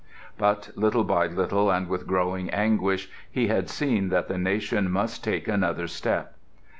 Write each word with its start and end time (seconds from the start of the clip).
But, 0.35 0.71
little 0.75 1.03
by 1.03 1.27
little, 1.27 1.69
and 1.69 1.87
with 1.87 2.07
growing 2.07 2.49
anguish, 2.49 3.07
he 3.29 3.49
had 3.49 3.69
seen 3.69 4.09
that 4.09 4.29
the 4.29 4.37
nation 4.39 4.89
must 4.89 5.23
take 5.23 5.47
another 5.47 5.85
step. 5.87 6.33